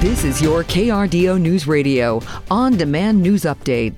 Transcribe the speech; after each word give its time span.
This 0.00 0.24
is 0.24 0.40
your 0.40 0.64
KRDO 0.64 1.38
News 1.38 1.66
Radio 1.66 2.22
on 2.50 2.78
demand 2.78 3.20
news 3.20 3.42
update. 3.42 3.92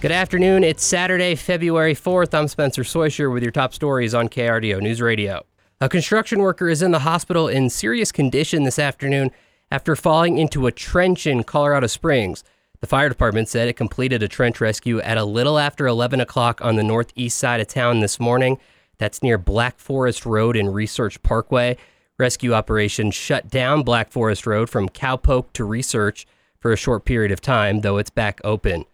Good 0.00 0.10
afternoon. 0.10 0.64
It's 0.64 0.82
Saturday, 0.82 1.36
February 1.36 1.94
4th. 1.94 2.34
I'm 2.34 2.48
Spencer 2.48 2.82
Soisher 2.82 3.32
with 3.32 3.44
your 3.44 3.52
top 3.52 3.72
stories 3.72 4.12
on 4.12 4.28
KRDO 4.28 4.80
News 4.80 5.00
Radio. 5.00 5.46
A 5.80 5.88
construction 5.88 6.40
worker 6.40 6.68
is 6.68 6.82
in 6.82 6.90
the 6.90 6.98
hospital 6.98 7.46
in 7.46 7.70
serious 7.70 8.10
condition 8.10 8.64
this 8.64 8.80
afternoon 8.80 9.30
after 9.70 9.94
falling 9.94 10.36
into 10.36 10.66
a 10.66 10.72
trench 10.72 11.28
in 11.28 11.44
Colorado 11.44 11.86
Springs. 11.86 12.42
The 12.80 12.88
fire 12.88 13.08
department 13.08 13.48
said 13.48 13.68
it 13.68 13.74
completed 13.74 14.24
a 14.24 14.28
trench 14.28 14.60
rescue 14.60 15.00
at 15.00 15.16
a 15.16 15.24
little 15.24 15.60
after 15.60 15.86
11 15.86 16.20
o'clock 16.20 16.60
on 16.60 16.74
the 16.74 16.82
northeast 16.82 17.38
side 17.38 17.60
of 17.60 17.68
town 17.68 18.00
this 18.00 18.18
morning. 18.18 18.58
That's 18.98 19.22
near 19.22 19.38
Black 19.38 19.78
Forest 19.78 20.26
Road 20.26 20.56
and 20.56 20.74
Research 20.74 21.22
Parkway. 21.22 21.76
Rescue 22.20 22.52
operations 22.52 23.14
shut 23.14 23.48
down 23.48 23.82
Black 23.82 24.12
Forest 24.12 24.46
Road 24.46 24.68
from 24.68 24.90
Cowpoke 24.90 25.52
to 25.54 25.64
Research 25.64 26.26
for 26.60 26.70
a 26.70 26.76
short 26.76 27.06
period 27.06 27.32
of 27.32 27.40
time, 27.40 27.80
though 27.80 27.96
it's 27.96 28.10
back 28.10 28.42
open. 28.44 28.84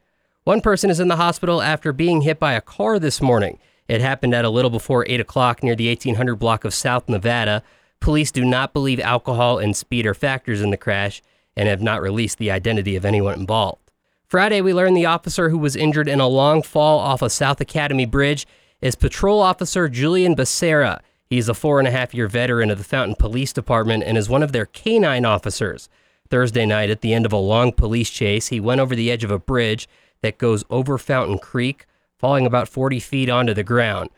One 0.45 0.61
person 0.61 0.91
is 0.91 1.01
in 1.01 1.09
the 1.09 1.17
hospital 1.17 1.61
after 1.61 1.93
being 1.93 2.21
hit 2.21 2.39
by 2.39 2.53
a 2.53 2.61
car 2.61 3.01
this 3.01 3.21
morning. 3.21 3.59
It 3.89 4.01
happened 4.01 4.33
at 4.33 4.45
a 4.45 4.51
little 4.51 4.71
before 4.71 5.05
8 5.09 5.19
o'clock 5.19 5.65
near 5.65 5.75
the 5.75 5.89
1800 5.89 6.37
block 6.37 6.65
of 6.65 6.73
South 6.73 7.09
Nevada. 7.09 7.65
Police 7.99 8.31
do 8.31 8.45
not 8.45 8.73
believe 8.73 9.01
alcohol 9.01 9.59
and 9.59 9.77
speed 9.77 10.07
are 10.07 10.15
factors 10.15 10.63
in 10.63 10.71
the 10.71 10.77
crash 10.77 11.21
and 11.57 11.69
have 11.69 11.83
not 11.83 12.01
released 12.01 12.39
the 12.39 12.53
identity 12.53 12.95
of 12.95 13.05
anyone 13.05 13.41
involved. 13.41 13.91
Friday, 14.29 14.61
we 14.61 14.73
learned 14.73 14.97
the 14.97 15.07
officer 15.07 15.49
who 15.49 15.59
was 15.59 15.75
injured 15.75 16.09
in 16.09 16.21
a 16.21 16.29
long 16.29 16.63
fall 16.63 17.01
off 17.01 17.23
of 17.23 17.33
South 17.33 17.61
Academy 17.61 18.07
Bridge 18.07 18.47
is 18.81 18.95
Patrol 18.95 19.43
Officer 19.43 19.89
Julian 19.89 20.37
Becerra. 20.37 21.01
He's 21.29 21.49
a 21.49 21.55
four 21.55 21.79
and 21.79 21.89
a 21.89 21.91
half 21.91 22.15
year 22.15 22.29
veteran 22.29 22.71
of 22.71 22.79
the 22.79 22.85
Fountain 22.85 23.17
Police 23.17 23.53
Department 23.53 24.05
and 24.05 24.17
is 24.17 24.29
one 24.29 24.43
of 24.43 24.53
their 24.53 24.67
canine 24.67 25.25
officers. 25.25 25.89
Thursday 26.31 26.67
night, 26.67 26.91
at 26.91 27.01
the 27.01 27.15
end 27.15 27.27
of 27.27 27.33
a 27.33 27.37
long 27.37 27.73
police 27.73 28.11
chase, 28.11 28.49
he 28.49 28.61
went 28.61 28.81
over 28.81 28.95
the 28.95 29.11
edge 29.11 29.25
of 29.25 29.31
a 29.31 29.39
bridge 29.39 29.89
that 30.23 30.39
goes 30.39 30.65
over 30.71 30.99
Fountain 30.99 31.39
Creek, 31.39 31.87
falling 32.19 32.47
about 32.47 32.69
40 32.69 33.01
feet 33.01 33.29
onto 33.29 33.55
the 33.55 33.63
ground. 33.63 34.11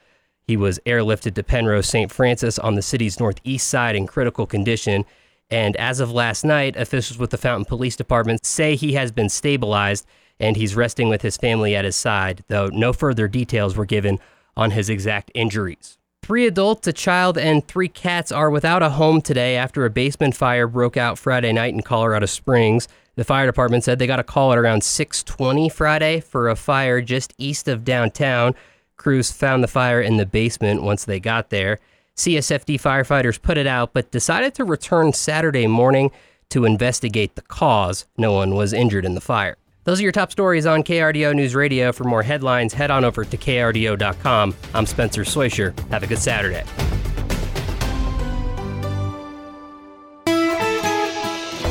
He 0.46 0.56
was 0.56 0.80
airlifted 0.86 1.34
to 1.34 1.42
Penrose 1.42 1.88
St. 1.88 2.10
Francis 2.10 2.58
on 2.58 2.74
the 2.74 2.82
city's 2.82 3.20
northeast 3.20 3.68
side 3.68 3.96
in 3.96 4.06
critical 4.06 4.46
condition. 4.46 5.04
And 5.50 5.76
as 5.76 6.00
of 6.00 6.10
last 6.10 6.44
night, 6.44 6.76
officials 6.76 7.18
with 7.18 7.30
the 7.30 7.36
Fountain 7.36 7.66
Police 7.66 7.96
Department 7.96 8.46
say 8.46 8.74
he 8.74 8.94
has 8.94 9.12
been 9.12 9.28
stabilized 9.28 10.06
and 10.40 10.56
he's 10.56 10.76
resting 10.76 11.08
with 11.08 11.22
his 11.22 11.36
family 11.36 11.74
at 11.74 11.84
his 11.84 11.96
side, 11.96 12.44
though 12.48 12.68
no 12.68 12.92
further 12.92 13.28
details 13.28 13.76
were 13.76 13.84
given 13.84 14.18
on 14.56 14.70
his 14.70 14.88
exact 14.88 15.30
injuries. 15.34 15.97
Three 16.28 16.46
adults, 16.46 16.86
a 16.86 16.92
child, 16.92 17.38
and 17.38 17.66
three 17.66 17.88
cats 17.88 18.30
are 18.30 18.50
without 18.50 18.82
a 18.82 18.90
home 18.90 19.22
today 19.22 19.56
after 19.56 19.86
a 19.86 19.90
basement 19.90 20.36
fire 20.36 20.66
broke 20.66 20.98
out 20.98 21.18
Friday 21.18 21.54
night 21.54 21.72
in 21.72 21.80
Colorado 21.80 22.26
Springs. 22.26 22.86
The 23.14 23.24
fire 23.24 23.46
department 23.46 23.82
said 23.82 23.98
they 23.98 24.06
got 24.06 24.20
a 24.20 24.22
call 24.22 24.52
at 24.52 24.58
around 24.58 24.82
6:20 24.82 25.70
Friday 25.70 26.20
for 26.20 26.50
a 26.50 26.54
fire 26.54 27.00
just 27.00 27.32
east 27.38 27.66
of 27.66 27.82
downtown. 27.82 28.54
Crews 28.98 29.32
found 29.32 29.64
the 29.64 29.68
fire 29.68 30.02
in 30.02 30.18
the 30.18 30.26
basement 30.26 30.82
once 30.82 31.06
they 31.06 31.18
got 31.18 31.48
there. 31.48 31.78
CSFD 32.14 32.78
firefighters 32.78 33.40
put 33.40 33.56
it 33.56 33.66
out 33.66 33.94
but 33.94 34.10
decided 34.10 34.52
to 34.56 34.66
return 34.66 35.14
Saturday 35.14 35.66
morning 35.66 36.10
to 36.50 36.66
investigate 36.66 37.36
the 37.36 37.42
cause. 37.48 38.04
No 38.18 38.34
one 38.34 38.54
was 38.54 38.74
injured 38.74 39.06
in 39.06 39.14
the 39.14 39.22
fire. 39.22 39.56
Those 39.88 40.00
are 40.00 40.02
your 40.02 40.12
top 40.12 40.30
stories 40.30 40.66
on 40.66 40.82
KRDO 40.82 41.34
News 41.34 41.54
Radio. 41.54 41.92
For 41.92 42.04
more 42.04 42.22
headlines, 42.22 42.74
head 42.74 42.90
on 42.90 43.06
over 43.06 43.24
to 43.24 43.36
krdo.com. 43.38 44.54
I'm 44.74 44.84
Spencer 44.84 45.22
Soisher. 45.22 45.72
Have 45.88 46.02
a 46.02 46.06
good 46.06 46.18
Saturday. 46.18 46.62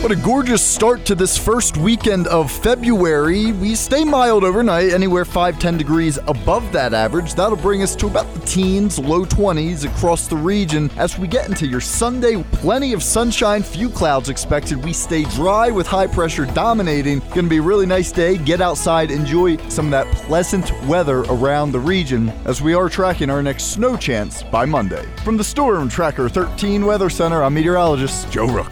What 0.01 0.11
a 0.11 0.15
gorgeous 0.15 0.63
start 0.65 1.05
to 1.05 1.15
this 1.15 1.37
first 1.37 1.75
weekend 1.75 2.27
of 2.27 2.51
February. 2.51 3.51
We 3.51 3.73
stay 3.73 4.05
mild 4.05 4.43
overnight, 4.43 4.93
anywhere 4.93 5.25
5 5.25 5.59
10 5.59 5.75
degrees 5.75 6.17
above 6.27 6.71
that 6.71 6.93
average. 6.93 7.33
That'll 7.33 7.57
bring 7.57 7.81
us 7.81 7.95
to 7.97 8.07
about 8.07 8.31
the 8.33 8.39
teens, 8.41 8.99
low 8.99 9.25
20s 9.25 9.85
across 9.85 10.27
the 10.27 10.37
region. 10.37 10.91
As 10.97 11.17
we 11.17 11.27
get 11.27 11.49
into 11.49 11.65
your 11.65 11.81
Sunday, 11.81 12.41
plenty 12.53 12.93
of 12.93 13.01
sunshine, 13.01 13.63
few 13.63 13.89
clouds 13.89 14.29
expected. 14.29 14.81
We 14.81 14.93
stay 14.93 15.23
dry 15.23 15.71
with 15.71 15.87
high 15.87 16.07
pressure 16.07 16.45
dominating. 16.45 17.19
Gonna 17.33 17.49
be 17.49 17.57
a 17.57 17.61
really 17.61 17.87
nice 17.87 18.11
day. 18.11 18.37
Get 18.37 18.61
outside, 18.61 19.09
enjoy 19.09 19.57
some 19.67 19.85
of 19.87 19.91
that 19.91 20.07
pleasant 20.15 20.71
weather 20.85 21.21
around 21.21 21.71
the 21.71 21.79
region 21.79 22.29
as 22.45 22.61
we 22.61 22.75
are 22.75 22.87
tracking 22.87 23.31
our 23.31 23.41
next 23.41 23.73
snow 23.73 23.97
chance 23.97 24.43
by 24.43 24.63
Monday. 24.63 25.05
From 25.25 25.37
the 25.37 25.43
Storm 25.43 25.89
Tracker 25.89 26.29
13 26.29 26.85
Weather 26.85 27.09
Center, 27.09 27.43
I'm 27.43 27.55
meteorologist 27.55 28.31
Joe 28.31 28.47
Rook. 28.47 28.71